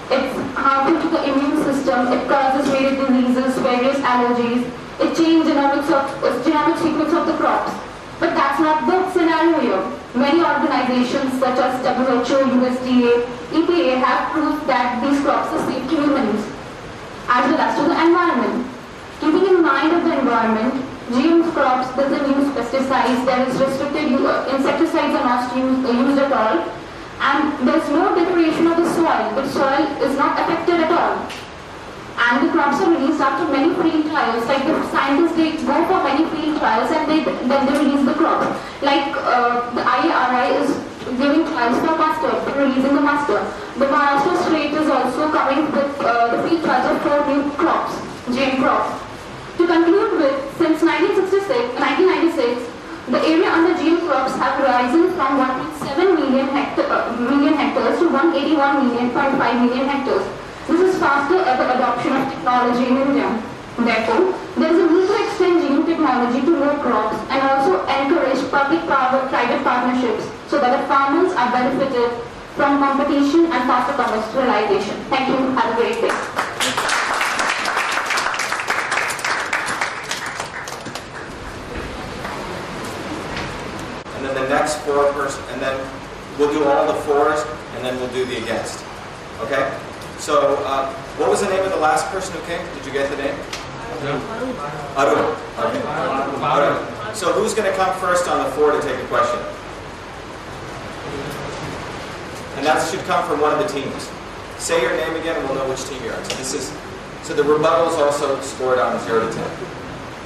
It's 0.08 0.38
harmful 0.54 1.02
to 1.02 1.08
the 1.10 1.24
immune 1.26 1.64
system, 1.64 2.12
it 2.12 2.28
causes 2.28 2.70
various 2.70 2.94
diseases, 2.94 3.58
various 3.58 3.98
allergies, 3.98 4.70
it 5.00 5.16
changes 5.16 5.50
genomics 5.50 5.90
of, 5.90 6.44
genomic 6.46 6.78
sequence 6.78 7.12
of 7.12 7.26
the 7.26 7.34
crops. 7.34 7.72
But 8.20 8.34
that's 8.34 8.60
not 8.60 8.86
the 8.86 9.10
scenario 9.12 9.58
here. 9.58 9.99
Many 10.14 10.42
organizations 10.42 11.38
such 11.38 11.58
as 11.58 11.86
WHO, 11.86 12.42
USDA, 12.58 13.30
EPA 13.54 14.02
have 14.02 14.32
proved 14.32 14.66
that 14.66 14.98
these 15.06 15.20
crops 15.22 15.54
are 15.54 15.70
safe 15.70 15.88
to 15.88 15.96
humans 16.02 16.42
as 17.30 17.46
well 17.46 17.60
as 17.62 17.78
to 17.78 17.82
the 17.86 17.94
environment. 17.94 18.66
Keeping 19.20 19.46
in 19.54 19.62
mind 19.62 19.94
of 19.94 20.02
the 20.02 20.18
environment, 20.18 20.74
GM 21.14 21.52
crops 21.54 21.94
doesn't 21.94 22.26
use 22.26 22.50
pesticides, 22.58 23.24
there 23.24 23.46
is 23.46 23.54
restricted, 23.54 24.18
uh, 24.26 24.50
insecticides 24.50 25.14
are 25.14 25.26
not 25.30 25.56
used, 25.56 25.86
uh, 25.86 25.92
used 25.92 26.18
at 26.18 26.32
all, 26.32 26.58
and 27.20 27.68
there 27.68 27.78
is 27.78 27.88
no 27.90 28.14
degradation 28.14 28.66
of 28.66 28.78
the 28.82 28.90
soil, 28.90 29.30
the 29.38 29.46
soil 29.48 29.86
is 30.02 30.18
not 30.18 30.40
affected 30.40 30.80
at 30.80 30.90
all. 30.90 31.22
And 32.18 32.48
the 32.48 32.52
crops 32.52 32.82
are 32.82 32.90
released 32.90 33.20
after 33.20 33.46
many 33.46 33.74
field 33.78 34.10
trials, 34.10 34.44
like 34.46 34.66
the 34.66 34.74
scientists 34.90 35.36
they 35.36 35.52
go 35.54 35.86
for 35.86 36.02
many 36.02 36.26
field 36.34 36.58
trials 36.58 36.90
and 36.90 37.08
they, 37.08 37.22
then 37.22 37.66
they 37.66 37.78
release 37.78 38.04
the 38.04 38.14
crop. 38.14 38.42
Like 38.82 39.12
uh, 39.12 39.68
the 39.76 39.84
IRI 39.84 40.56
is 40.64 40.72
giving 41.20 41.44
trials 41.52 41.76
for 41.84 42.00
mustard, 42.00 42.40
for 42.48 42.56
releasing 42.56 42.94
the 42.96 43.04
mustard. 43.04 43.44
The 43.76 43.84
Maharashtra 43.92 44.34
state 44.48 44.72
is 44.72 44.88
also 44.88 45.28
coming 45.28 45.68
with 45.70 46.00
uh, 46.00 46.40
the 46.40 46.48
trials 46.64 46.86
of 46.88 46.96
four 47.04 47.20
new 47.28 47.50
crops, 47.60 47.92
GM 48.32 48.56
crops. 48.56 48.96
To 49.58 49.66
conclude 49.66 50.12
with, 50.16 50.36
since 50.56 50.80
1966, 50.80 51.76
1996, 51.76 52.72
the 53.12 53.20
area 53.20 53.52
under 53.52 53.76
GM 53.76 54.00
crops 54.08 54.32
have 54.40 54.56
risen 54.64 55.12
from 55.12 55.36
1.7 55.36 56.16
million, 56.16 56.48
hecta- 56.48 56.88
uh, 56.88 57.20
million 57.20 57.52
hectares 57.52 57.98
to 58.00 58.08
181 58.08 58.88
million, 58.88 59.10
0.5 59.10 59.60
million 59.60 59.88
hectares. 59.92 60.24
This 60.68 60.80
is 60.80 60.98
faster 60.98 61.36
ever 61.36 61.68
adoption 61.76 62.16
of 62.16 62.32
technology 62.32 62.86
in 62.88 62.96
India. 62.96 63.28
Therefore, 63.76 64.32
there 64.56 64.72
is 64.72 64.78
a 64.80 64.86
need 64.92 65.06
to 65.08 65.24
extend 65.24 65.60
technology 66.00 66.40
to 66.46 66.52
more 66.56 66.76
crops 66.84 67.16
encourage 67.98 68.38
public-private 68.50 69.62
partnerships 69.64 70.24
so 70.48 70.60
that 70.60 70.76
the 70.76 70.86
farmers 70.86 71.32
are 71.32 71.50
benefited 71.50 72.10
from 72.54 72.78
competition 72.78 73.46
and 73.50 73.62
faster 73.66 73.94
commercialization. 73.94 74.96
Thank 75.08 75.28
you. 75.28 75.36
Have 75.56 75.72
a 75.72 75.76
great 75.80 76.00
day. 76.00 76.40
and 84.20 84.28
then 84.28 84.34
the 84.34 84.48
next 84.50 84.76
four 84.84 85.10
person, 85.12 85.42
and 85.50 85.62
then 85.62 85.74
we'll 86.38 86.52
do 86.52 86.64
all 86.64 86.86
the 86.86 87.00
fours, 87.02 87.40
and 87.74 87.84
then 87.84 87.98
we'll 87.98 88.12
do 88.12 88.24
the 88.26 88.36
against. 88.42 88.84
Okay? 89.40 89.74
So, 90.18 90.56
uh, 90.66 90.92
what 91.16 91.30
was 91.30 91.40
the 91.40 91.48
name 91.48 91.64
of 91.64 91.70
the 91.70 91.78
last 91.78 92.06
person 92.12 92.34
who 92.34 92.46
came? 92.46 92.60
Did 92.76 92.84
you 92.84 92.92
get 92.92 93.08
the 93.08 93.16
name? 93.16 93.34
Arun. 94.96 95.36
Okay. 95.58 95.80
Arun. 95.80 96.99
So, 97.14 97.32
who's 97.32 97.54
going 97.54 97.70
to 97.70 97.76
come 97.76 97.98
first 98.00 98.28
on 98.28 98.44
the 98.44 98.50
floor 98.52 98.72
to 98.72 98.80
take 98.80 98.98
a 98.98 99.06
question? 99.08 99.40
And 102.56 102.66
that 102.66 102.84
should 102.90 103.00
come 103.08 103.26
from 103.28 103.40
one 103.40 103.52
of 103.52 103.58
the 103.58 103.68
teams. 103.72 104.10
Say 104.58 104.82
your 104.82 104.92
name 104.92 105.16
again, 105.16 105.36
and 105.36 105.48
we'll 105.48 105.56
know 105.56 105.68
which 105.68 105.84
team 105.88 106.02
you're 106.04 106.14
on. 106.14 106.24
So 106.24 106.36
this 106.36 106.52
is. 106.52 106.72
So 107.22 107.32
the 107.34 107.44
rebuttal 107.44 107.88
is 107.88 107.96
also 107.96 108.40
scored 108.40 108.78
on 108.78 109.00
zero 109.04 109.26
to 109.26 109.32
ten. 109.32 109.50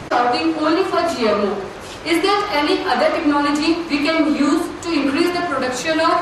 Scouting 0.06 0.54
only 0.58 0.82
for 0.90 0.98
GMO. 1.14 1.54
Is 2.04 2.20
there 2.22 2.42
any 2.50 2.82
other 2.84 3.08
technology 3.14 3.80
we 3.88 4.02
can 4.02 4.34
use 4.34 4.66
to 4.82 4.92
increase 4.92 5.30
the 5.30 5.46
production 5.46 6.00
of 6.00 6.18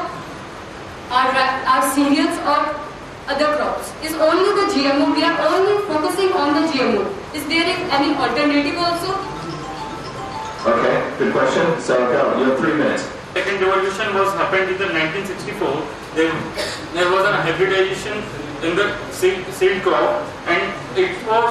our, 1.11 1.33
our 1.33 1.83
cereals 1.97 2.37
or 2.45 2.61
other 3.33 3.57
crops? 3.57 3.93
Is 4.05 4.13
only 4.15 4.53
the 4.61 4.69
GMO, 4.73 5.17
we 5.17 5.25
are 5.25 5.39
only 5.49 5.81
focusing 5.89 6.33
on 6.33 6.55
the 6.61 6.69
GMO. 6.71 7.09
Is 7.35 7.49
there 7.49 7.65
any 7.89 8.15
alternative 8.15 8.77
also? 8.77 9.32
Okay, 10.65 10.95
good 11.19 11.33
question. 11.33 11.81
So 11.81 11.99
go. 11.99 12.39
You 12.39 12.51
have 12.51 12.59
three 12.59 12.75
minutes. 12.75 13.03
Second 13.35 13.61
revolution 13.61 14.15
was 14.15 14.33
happened 14.35 14.71
in 14.71 14.79
the 14.79 14.87
1964. 14.95 15.59
Then 16.15 16.31
there 16.95 17.11
was 17.11 17.27
an 17.27 17.35
hybridization 17.43 18.23
in 18.63 18.77
the 18.77 18.95
seed, 19.11 19.83
crop, 19.83 20.23
and 20.47 20.63
it 20.97 21.19
was 21.27 21.51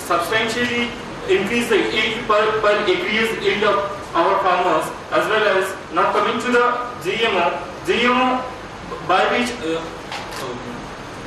substantially 0.00 0.88
increased 1.28 1.68
the 1.68 1.76
yield 1.92 2.24
per, 2.26 2.40
per 2.64 2.72
acreage 2.88 3.36
yield 3.44 3.64
of 3.64 3.92
our 4.14 4.40
farmers, 4.40 4.88
as 5.12 5.28
well 5.28 5.44
as 5.58 5.68
now 5.92 6.12
coming 6.12 6.40
to 6.40 6.48
the 6.52 6.64
GMO. 7.04 7.52
GMO 7.84 8.40
by 9.06 9.20
which 9.28 9.50
uh, 9.60 9.84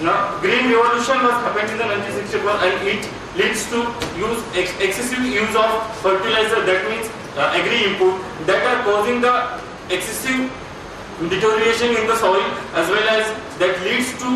now, 0.01 0.37
green 0.41 0.73
revolution 0.73 1.23
was 1.23 1.39
happened 1.39 1.71
in 1.71 1.77
the 1.77 1.87
1964 1.87 2.51
and 2.67 2.75
it 2.83 3.07
leads 3.37 3.67
to 3.69 3.79
use 4.17 4.39
ex 4.55 4.71
excessive 4.79 5.23
use 5.25 5.55
of 5.55 5.71
fertilizer 6.03 6.61
that 6.69 6.89
means 6.89 7.07
uh, 7.37 7.57
agri 7.59 7.79
input 7.89 8.21
that 8.49 8.61
are 8.71 8.83
causing 8.83 9.21
the 9.21 9.33
excessive 9.89 10.51
deterioration 11.33 11.95
in 11.95 12.07
the 12.07 12.15
soil 12.15 12.45
as 12.81 12.89
well 12.89 13.07
as 13.17 13.25
that 13.59 13.75
leads 13.87 14.11
to 14.23 14.29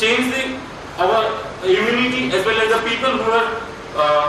change 0.00 0.32
the 0.34 0.44
our 1.04 1.20
immunity 1.64 2.32
as 2.32 2.44
well 2.44 2.58
as 2.64 2.68
the 2.76 2.80
people 2.88 3.12
who 3.24 3.30
are 3.40 3.48
uh, 3.96 4.28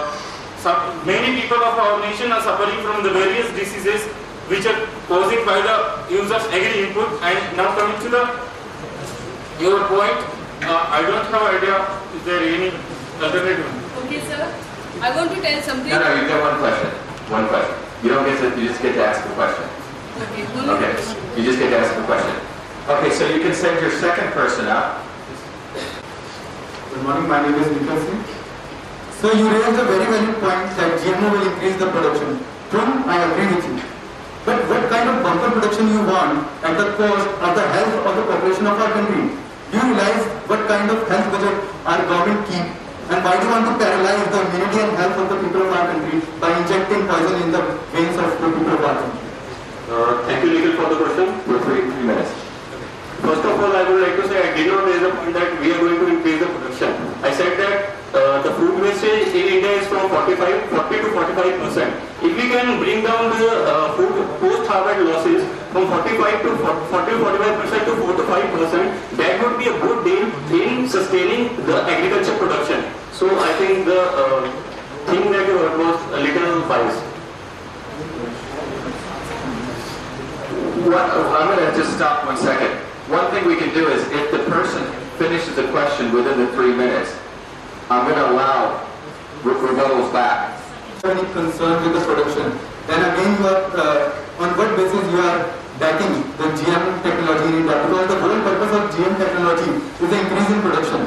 many 1.05 1.41
people 1.41 1.63
of 1.63 1.79
our 1.79 2.00
nation 2.01 2.31
are 2.31 2.41
suffering 2.41 2.79
from 2.84 3.03
the 3.03 3.10
various 3.10 3.48
diseases 3.60 4.03
which 4.51 4.65
are 4.65 4.79
causing 5.07 5.43
by 5.46 5.57
the 5.69 5.77
use 6.13 6.31
of 6.31 6.43
agri 6.51 6.88
input 6.88 7.07
and 7.24 7.57
now 7.57 7.72
coming 7.79 8.00
to 8.03 8.10
the 8.10 8.24
your 9.60 9.88
point, 9.88 10.19
uh, 10.69 10.86
I 10.89 11.01
don't 11.01 11.25
have 11.25 11.41
idea. 11.50 11.81
Is 12.15 12.24
there 12.25 12.41
any 12.43 12.69
alternative? 13.22 13.87
Okay, 14.08 14.24
sir. 14.24 14.40
I 15.04 15.12
want 15.12 15.36
to 15.36 15.42
tell 15.44 15.60
something. 15.68 15.92
No, 15.92 16.00
no, 16.00 16.16
you 16.16 16.32
get 16.32 16.40
one 16.40 16.56
question. 16.64 16.88
One 17.28 17.44
question. 17.52 17.76
You 18.00 18.16
don't 18.16 18.24
get 18.24 18.40
to, 18.40 18.48
you 18.56 18.72
just 18.72 18.80
get 18.80 18.96
to 18.96 19.04
ask 19.04 19.20
a 19.20 19.36
question. 19.36 19.68
Okay, 20.24 20.48
Okay, 20.48 20.92
you 21.36 21.44
just 21.44 21.60
get 21.60 21.76
to 21.76 21.78
ask 21.84 21.92
a 21.92 22.04
question. 22.08 22.36
Okay, 22.88 23.12
so 23.12 23.28
you 23.28 23.44
can 23.44 23.52
send 23.52 23.84
your 23.84 23.92
second 24.00 24.32
person 24.32 24.72
up. 24.72 25.04
Good 25.76 27.04
morning, 27.04 27.28
my 27.28 27.44
name 27.44 27.60
is 27.60 27.68
Nikhil 27.68 28.00
Singh. 28.00 28.24
So 29.20 29.28
you 29.36 29.44
raised 29.44 29.76
a 29.76 29.84
very 29.84 30.08
valid 30.08 30.40
point 30.40 30.72
that 30.80 31.04
GMO 31.04 31.28
will 31.28 31.44
increase 31.52 31.76
the 31.76 31.92
production. 31.92 32.40
True, 32.72 32.88
I 33.12 33.28
agree 33.28 33.60
with 33.60 33.66
you. 33.68 33.76
But 34.48 34.64
what 34.72 34.88
kind 34.88 35.12
of 35.12 35.20
bumper 35.20 35.52
production 35.52 35.92
you 35.92 36.00
want 36.08 36.48
at 36.64 36.80
the 36.80 36.96
cost 36.96 37.28
of 37.44 37.52
the 37.60 37.66
health 37.76 37.96
of 38.08 38.14
the 38.16 38.24
population 38.24 38.72
of 38.72 38.80
our 38.80 38.88
country? 38.88 39.36
Do 39.68 39.74
you 39.76 39.84
realize 39.92 40.24
what 40.48 40.64
kind 40.72 40.88
of 40.96 41.04
health 41.12 41.28
budget 41.28 41.60
our 41.84 42.00
government 42.08 42.48
keep? 42.48 42.87
And 43.08 43.24
why 43.24 43.40
do 43.40 43.48
you 43.48 43.52
want 43.52 43.66
to 43.72 43.74
paralyze 43.80 44.28
the 44.28 44.40
immunity 44.52 44.80
and 44.84 44.92
health 45.00 45.18
of 45.18 45.28
the 45.32 45.38
people 45.40 45.62
of 45.64 45.72
our 45.72 45.88
country 45.92 46.20
by 46.44 46.52
injecting 46.60 47.08
poison 47.08 47.36
in 47.44 47.52
the 47.56 47.64
veins 47.96 48.18
of 48.20 48.36
the 48.36 48.50
people 48.52 48.74
of 48.76 48.84
our 48.84 49.00
country? 49.00 49.24
Uh, 49.88 50.28
thank 50.28 50.44
you, 50.44 50.52
Nikhil, 50.52 50.76
for 50.76 50.90
the 50.92 50.98
question. 51.00 51.28
Your 51.48 51.60
three, 51.64 51.82
three 51.88 52.04
minutes. 52.04 52.32
First 53.24 53.44
of 53.48 53.56
all, 53.64 53.72
I 53.72 53.84
would 53.88 54.02
like 54.04 54.16
to 54.20 54.28
say 54.28 54.38
I 54.44 54.56
did 54.56 54.68
not 54.68 54.84
raise 54.86 55.02
the 55.02 55.12
point 55.16 55.34
that 55.40 55.50
we 55.60 55.72
are 55.72 55.80
going 55.80 56.00
to 56.00 56.08
increase 56.20 56.40
the 56.40 56.48
production. 56.52 56.92
I 57.24 57.32
said 57.32 57.56
that 57.64 57.97
uh, 58.14 58.42
the 58.42 58.52
food 58.56 58.82
wastage 58.82 59.28
in 59.36 59.60
India 59.60 59.72
is 59.82 59.88
from 59.88 60.10
45, 60.10 60.70
40 60.70 60.96
to 60.96 61.10
45 61.12 61.60
percent. 61.60 61.92
If 62.24 62.34
we 62.36 62.48
can 62.50 62.80
bring 62.80 63.04
down 63.04 63.30
the 63.36 63.50
uh, 63.68 63.96
food 63.96 64.16
post-harvest 64.40 65.02
losses 65.04 65.44
from 65.72 65.88
45 65.88 66.42
to 66.44 66.50
40 66.58 67.12
to 67.12 67.20
45 67.20 67.62
percent 67.62 67.84
to 67.86 67.96
4 67.96 68.18
to 68.18 68.24
5 68.24 68.54
percent, 68.56 68.88
that 69.18 69.34
would 69.44 69.58
be 69.60 69.68
a 69.68 69.78
good 69.84 70.00
deal 70.08 70.26
in 70.56 70.88
sustaining 70.88 71.56
the 71.66 71.84
agriculture 71.84 72.38
production. 72.38 72.84
So 73.12 73.28
I 73.28 73.52
think 73.60 73.86
the 73.86 74.02
uh, 74.02 74.42
thing 75.08 75.32
that 75.32 75.48
you 75.48 75.58
heard 75.58 75.78
was 75.78 75.98
a 76.14 76.20
little 76.24 76.62
biased. 76.68 77.04
What, 80.88 81.12
I'm 81.12 81.48
going 81.52 81.72
to 81.72 81.78
just 81.78 81.96
stop 81.98 82.26
one 82.26 82.38
second. 82.38 82.72
One 83.12 83.32
thing 83.32 83.46
we 83.46 83.58
can 83.58 83.74
do 83.74 83.88
is 83.90 84.02
if 84.12 84.32
the 84.32 84.40
person 84.52 84.84
finishes 85.18 85.56
the 85.56 85.68
question 85.72 86.14
within 86.14 86.40
the 86.40 86.48
three 86.54 86.74
minutes, 86.74 87.12
I'm 87.89 88.03
going 88.03 88.20
to 88.20 88.32
allow 88.32 88.84
re- 89.44 89.53
rebuttals 89.56 90.12
back. 90.12 90.60
any 91.08 91.24
concern 91.32 91.84
with 91.84 91.94
the 91.96 92.03
production, 92.03 92.51
then 92.88 93.00
again 93.00 93.32
you 93.39 93.48
are, 93.48 93.63
uh, 93.79 94.44
on 94.44 94.50
what 94.60 94.75
basis 94.75 95.03
you 95.08 95.20
are 95.24 95.39
backing 95.79 96.20
the 96.36 96.48
GM 96.60 96.84
technology 97.06 97.48
in 97.48 97.56
India? 97.63 97.77
Because 97.88 98.08
the 98.12 98.20
whole 98.20 98.39
purpose 98.44 98.74
of 98.75 98.84
GM 98.91 99.13
technology 99.15 99.72
is 100.03 100.10
the 100.12 100.20
increase 100.20 100.50
in 100.51 100.60
production. 100.67 101.01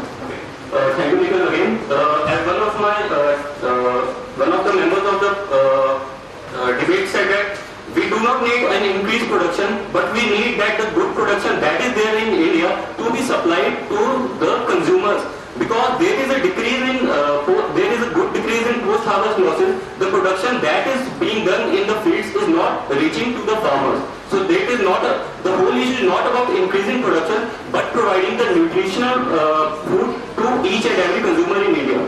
Uh, 0.73 0.95
thank 0.97 1.13
you, 1.13 1.21
Nikhil, 1.21 1.49
again. 1.53 1.73
Uh, 1.91 2.33
as 2.33 2.41
one 2.49 2.63
of 2.65 2.75
my, 2.81 2.97
uh, 3.13 3.37
uh, 3.61 4.01
one 4.41 4.53
of 4.57 4.65
the 4.65 4.73
members 4.73 5.05
of 5.05 5.17
the 5.21 5.33
uh, 5.53 6.01
uh, 6.57 6.81
debate 6.81 7.09
said 7.09 7.29
that 7.29 7.61
we 7.95 8.09
do 8.09 8.17
not 8.25 8.41
need 8.41 8.65
an 8.73 8.83
increased 8.97 9.27
production, 9.29 9.85
but 9.93 10.15
we 10.15 10.23
need 10.31 10.57
that 10.57 10.81
the 10.81 10.89
good 10.95 11.13
production 11.15 11.61
that 11.61 11.77
is 11.83 11.93
there 11.93 12.17
in 12.25 12.41
India 12.41 12.71
to 12.97 13.13
be 13.13 13.21
supplied 13.21 13.85
to 13.91 14.01
the 14.41 14.53
consumers. 14.55 14.60
Because 15.59 15.99
there 15.99 16.15
is 16.15 16.29
a 16.31 16.41
decrease 16.43 16.83
in, 16.91 17.09
uh, 17.11 17.43
there 17.75 17.91
is 17.93 18.01
a 18.07 18.11
good 18.15 18.33
decrease 18.33 18.67
in 18.67 18.81
post-harvest 18.81 19.39
losses. 19.39 19.75
The 19.99 20.09
production 20.09 20.61
that 20.63 20.87
is 20.87 21.01
being 21.19 21.45
done 21.45 21.75
in 21.75 21.87
the 21.87 21.97
fields 22.07 22.29
is 22.35 22.49
not 22.49 22.89
reaching 22.91 23.35
to 23.35 23.41
the 23.43 23.57
farmers. 23.57 24.01
So 24.31 24.45
that 24.47 24.67
is 24.71 24.81
not 24.81 25.03
a, 25.05 25.27
the 25.43 25.57
whole 25.57 25.75
issue. 25.75 26.07
is 26.07 26.09
not 26.09 26.25
about 26.31 26.55
increasing 26.55 27.03
production, 27.03 27.51
but 27.73 27.91
providing 27.93 28.39
the 28.39 28.47
nutritional 28.55 29.19
uh, 29.27 29.75
food 29.91 30.15
to 30.39 30.45
each 30.71 30.87
and 30.87 30.97
every 31.03 31.21
consumer 31.21 31.59
in 31.67 31.75
India. 31.75 32.01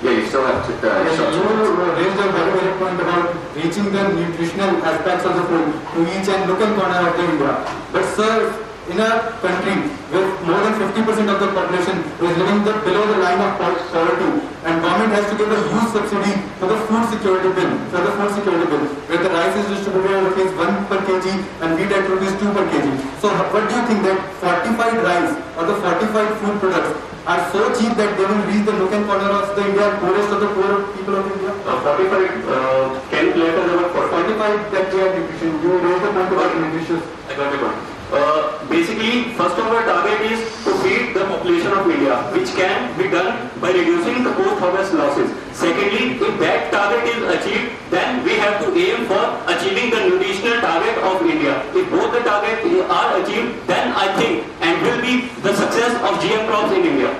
Yeah, 0.00 0.12
you 0.12 0.26
still 0.30 0.46
have 0.46 0.62
to, 0.62 0.72
uh, 0.78 1.02
Yes, 1.02 1.18
you 1.18 1.26
you 1.26 1.42
to- 1.42 1.92
raised 1.98 2.20
a 2.22 2.30
very 2.30 2.52
valid 2.54 2.78
point 2.78 3.00
about 3.02 3.34
reaching 3.58 3.90
the 3.90 4.02
nutritional 4.14 4.78
aspects 4.86 5.24
of 5.26 5.34
the 5.34 5.42
food 5.50 5.66
to 5.94 6.00
each 6.14 6.28
and 6.30 6.46
nook 6.46 6.60
and 6.62 6.78
corner 6.78 7.00
of 7.10 7.16
the 7.18 7.24
India. 7.26 7.52
But 7.90 8.04
sir, 8.14 8.54
in 8.88 8.98
a 9.00 9.10
country 9.44 9.76
with 10.08 10.28
more 10.48 10.60
than 10.64 10.74
50% 10.80 11.28
of 11.28 11.38
the 11.44 11.48
population 11.52 11.96
is 12.24 12.34
living 12.40 12.64
the, 12.64 12.72
below 12.88 13.04
the 13.04 13.18
line 13.20 13.40
of 13.40 13.52
poverty 13.60 14.30
and 14.64 14.80
government 14.80 15.12
has 15.12 15.28
to 15.28 15.36
give 15.36 15.50
a 15.52 15.60
huge 15.68 15.88
subsidy 15.92 16.32
for 16.56 16.66
the 16.72 16.78
food 16.88 17.04
security 17.12 17.50
bill, 17.52 17.72
for 17.92 18.00
the 18.00 18.12
food 18.16 18.30
security 18.36 18.66
bill, 18.72 18.84
where 19.08 19.20
the 19.20 19.30
rice 19.30 19.56
is 19.60 19.66
distributed 19.76 20.12
at 20.16 20.24
rupees 20.28 20.50
1 20.56 20.88
per 20.88 20.98
kg 21.04 21.26
and 21.60 21.68
wheat 21.76 21.92
at 21.92 22.08
rupees 22.08 22.32
2 22.40 22.52
per 22.56 22.64
kg. 22.72 22.86
So 23.20 23.28
what 23.52 23.68
do 23.68 23.76
you 23.76 23.84
think 23.88 24.00
that 24.08 24.18
fortified 24.40 24.96
rice 25.04 25.32
or 25.56 25.68
the 25.68 25.76
fortified 25.84 26.32
food 26.40 26.56
products 26.64 26.92
are 27.28 27.42
so 27.52 27.60
cheap 27.76 27.92
that 28.00 28.16
they 28.16 28.24
will 28.24 28.44
reach 28.48 28.64
the 28.64 28.72
nook 28.72 28.92
and 28.96 29.04
corner 29.04 29.30
of 29.36 29.52
the 29.52 29.62
India, 29.68 29.86
poorest 30.00 30.32
of 30.32 30.40
the 30.40 30.50
poor 30.56 30.72
people 30.96 31.14
of 31.20 31.28
India? 31.28 31.52
Uh, 31.68 31.76
45, 31.92 32.48
uh, 32.48 33.00
can 33.12 33.26
you 33.28 33.32
clarify 33.36 33.64
the 33.68 33.76
word 33.76 33.92
For 33.92 34.04
45 34.16 34.72
that 34.72 34.92
we 34.92 34.98
have 35.04 35.12
nutrition, 35.12 35.50
you 35.60 35.70
raised 35.76 36.02
the 36.04 36.10
point 36.16 36.32
about 36.32 36.56
nutritious. 36.56 37.04
I 37.28 37.36
got 37.36 37.52
your 37.52 37.62
point. 37.68 37.97
Uh, 38.10 38.64
basically, 38.68 39.36
first 39.36 39.58
of 39.58 39.66
all, 39.68 39.84
target 39.84 40.32
is 40.32 40.40
to 40.64 40.72
feed 40.80 41.12
the 41.12 41.24
population 41.28 41.72
of 41.72 41.84
India, 41.90 42.16
which 42.32 42.48
can 42.56 42.96
be 42.96 43.04
done 43.10 43.50
by 43.60 43.68
reducing 43.70 44.24
the 44.24 44.32
post-harvest 44.32 44.94
losses. 44.94 45.28
Secondly, 45.52 46.16
if 46.16 46.40
that 46.40 46.72
target 46.72 47.04
is 47.04 47.20
achieved, 47.36 47.76
then 47.90 48.24
we 48.24 48.32
have 48.40 48.64
to 48.64 48.72
aim 48.72 49.04
for 49.04 49.20
achieving 49.52 49.90
the 49.90 50.08
nutritional 50.08 50.58
target 50.60 50.96
of 51.04 51.20
India. 51.20 51.60
If 51.76 51.90
both 51.90 52.12
the 52.16 52.20
targets 52.24 52.64
are 52.88 53.20
achieved, 53.20 53.66
then 53.66 53.92
I 53.92 54.08
think 54.16 54.48
and 54.62 54.80
will 54.80 55.02
be 55.04 55.28
the 55.44 55.52
success 55.52 55.92
of 56.00 56.16
GM 56.24 56.48
crops 56.48 56.72
in 56.72 56.88
India. 56.88 57.12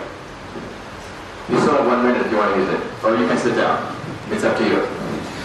You 1.52 1.60
still 1.60 1.76
have 1.76 1.86
one 1.86 2.04
minute 2.04 2.24
if 2.24 2.32
you 2.32 2.38
want 2.38 2.54
to 2.54 2.60
use 2.60 2.70
it, 2.72 3.04
or 3.04 3.16
you 3.16 3.28
can 3.28 3.36
sit 3.36 3.56
down. 3.56 3.94
It's 4.30 4.44
up 4.44 4.56
to 4.56 4.64
you. 4.64 4.97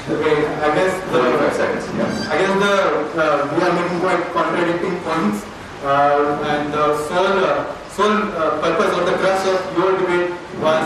Okay, 0.03 0.36
I 0.60 0.67
guess 0.75 0.93
the, 1.15 1.19
45 1.24 1.53
seconds, 1.55 1.86
yeah. 1.95 2.27
I 2.27 2.36
guess 2.36 2.51
the, 2.60 2.74
uh, 3.15 3.55
we 3.55 3.60
are 3.63 3.72
making 3.72 4.00
quite 4.03 4.19
contradicting 4.36 5.00
points, 5.00 5.48
uh, 5.88 6.43
and 6.43 6.74
the 6.75 7.00
sole, 7.07 7.39
uh, 7.39 7.72
sole 7.88 8.12
uh, 8.36 8.60
purpose 8.60 8.91
or 9.00 9.05
the 9.07 9.15
crux 9.15 9.48
of 9.48 9.63
your 9.79 9.95
debate 9.95 10.36
was 10.60 10.86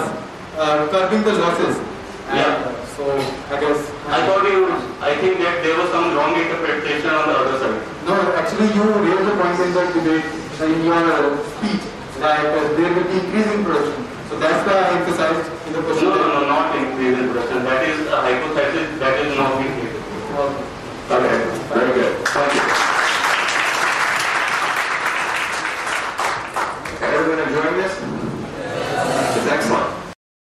uh, 0.62 0.86
curbing 0.94 1.24
the 1.26 1.34
losses. 1.34 1.82
And, 2.30 2.38
Yeah. 2.38 2.62
uh, 2.62 2.86
so 2.94 3.10
I 3.50 3.58
guess. 3.58 3.80
I 4.06 4.22
thought 4.30 4.46
you, 4.46 4.70
I 5.02 5.18
think 5.18 5.42
that 5.42 5.66
there 5.66 5.78
was 5.82 5.90
some 5.90 6.14
wrong 6.14 6.38
interpretation 6.38 7.10
on 7.10 7.26
the 7.26 7.36
other 7.42 7.58
side. 7.58 7.82
No, 8.06 8.14
actually 8.38 8.70
you 8.78 8.86
raised 9.02 9.26
the 9.26 9.34
point 9.34 9.60
in 9.66 9.74
the 9.74 9.84
debate, 9.98 10.30
in 10.62 10.86
your 10.86 11.02
uh, 11.10 11.42
speech, 11.58 11.82
that 12.22 12.46
uh, 12.46 12.70
there 12.78 12.94
will 12.94 13.08
be 13.10 13.18
increasing 13.18 13.66
production. 13.66 14.07
So 14.30 14.38
that's 14.40 14.68
why 14.68 14.74
I 14.74 15.00
emphasized 15.00 15.68
in 15.68 15.74
the 15.74 15.82
question. 15.82 16.10
No, 16.10 16.16
no, 16.16 16.42
no, 16.42 16.48
not 16.48 16.76
increase 16.76 17.18
in 17.18 17.32
Brussels. 17.32 17.64
That 17.64 17.88
is 17.88 18.08
a 18.08 18.22
hypothesis 18.22 19.00
that 19.00 19.26
is 19.26 19.38
not 19.38 19.58
being 19.58 19.74
capable. 19.80 20.52
Okay. 21.10 21.38
Very 21.72 21.94
good. 21.94 22.28
Thank 22.28 22.54
you. 22.54 22.77